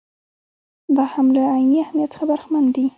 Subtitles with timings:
[0.95, 2.85] دا هم له عیني اهمیت څخه برخمن دي.